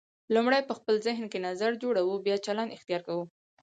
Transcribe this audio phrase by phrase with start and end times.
[0.33, 0.73] لومړی په
[1.05, 3.23] ذهن کې نظر جوړوو بیا چلند اختیار کوو.